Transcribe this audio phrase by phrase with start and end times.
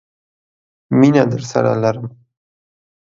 [0.99, 2.05] مینه درسره لرم!